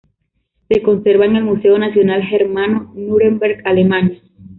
[0.67, 4.19] Se conserva en el Museo Nacional Germano, Núremberg, Alemania.